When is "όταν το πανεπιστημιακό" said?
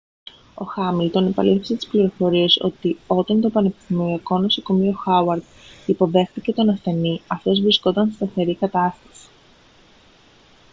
3.07-4.37